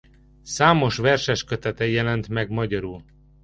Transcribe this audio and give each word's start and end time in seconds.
Számos 0.43 0.97
verseskötete 0.97 1.87
jelent 1.87 2.27
meg 2.29 2.49
magyarul. 2.49 3.03